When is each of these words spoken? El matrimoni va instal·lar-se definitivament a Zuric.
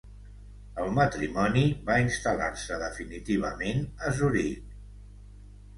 El 0.83 0.87
matrimoni 0.99 1.63
va 1.91 1.99
instal·lar-se 2.05 2.81
definitivament 2.87 3.87
a 4.09 4.17
Zuric. 4.23 4.77